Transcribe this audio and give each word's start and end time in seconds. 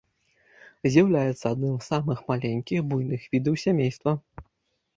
З'яўляецца 0.93 1.45
адным 1.55 1.75
з 1.77 1.85
самых 1.91 2.25
маленькіх 2.31 2.79
буйных 2.89 3.21
відаў 3.37 3.61
сямейства. 3.69 4.11